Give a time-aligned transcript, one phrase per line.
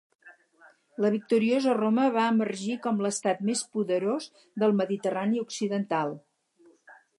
[1.03, 4.31] La victoriosa Roma va emergir com l'estat més poderós
[4.65, 6.19] del Mediterrani occidental.